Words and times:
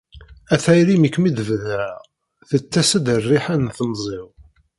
A 0.53 0.55
tayri 0.63 0.95
mi 0.99 1.09
kem-id-bedreɣ 1.13 1.95
tettas-d 2.49 3.05
rriḥa 3.23 3.55
n 3.57 3.65
temẓi-w! 3.77 4.27